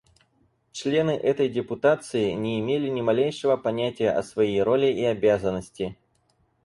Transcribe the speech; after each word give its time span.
Члены 0.71 1.11
этой 1.11 1.47
депутации 1.47 2.31
не 2.31 2.59
имели 2.59 2.89
ни 2.89 3.01
малейшего 3.01 3.55
понятия 3.55 4.09
о 4.09 4.23
своей 4.23 4.59
роли 4.63 4.87
и 4.87 5.03
обязанности. 5.03 5.95